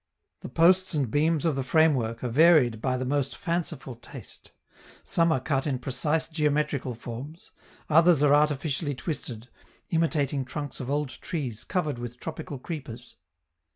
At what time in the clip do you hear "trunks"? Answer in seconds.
10.43-10.79